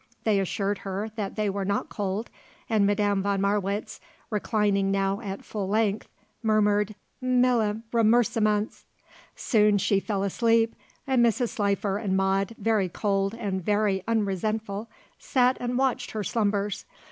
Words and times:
They 0.23 0.39
assured 0.39 0.79
her 0.79 1.09
that 1.15 1.35
they 1.35 1.47
were 1.47 1.63
not 1.63 1.89
cold 1.89 2.31
and 2.67 2.87
Madame 2.87 3.21
von 3.21 3.39
Marwitz, 3.39 3.99
reclining 4.31 4.89
now 4.89 5.19
at 5.21 5.45
full 5.45 5.69
length, 5.69 6.07
murmured 6.41 6.95
"Mille 7.21 7.83
remerciements." 7.93 8.85
Soon 9.35 9.77
she 9.77 9.99
fell 9.99 10.23
asleep 10.23 10.75
and 11.05 11.23
Mrs. 11.23 11.49
Slifer 11.49 11.99
and 11.99 12.17
Maude, 12.17 12.55
very 12.57 12.89
cold 12.89 13.35
and 13.35 13.63
very 13.63 14.03
unresentful, 14.07 14.89
sat 15.19 15.55
and 15.59 15.77
watched 15.77 16.09
her 16.13 16.23
slumbers. 16.23 16.85